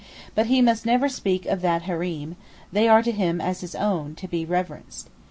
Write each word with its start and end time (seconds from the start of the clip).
But 0.33 0.45
then 0.45 0.51
he 0.51 0.61
must 0.63 0.83
never 0.83 1.07
speak 1.07 1.45
of 1.45 1.61
that 1.61 1.83
Hareem; 1.83 2.35
they 2.71 2.87
are 2.87 3.03
to 3.03 3.11
him 3.11 3.39
as 3.39 3.61
his 3.61 3.75
own, 3.75 4.15
to 4.15 4.27
be 4.27 4.45
reverenced. 4.45 5.11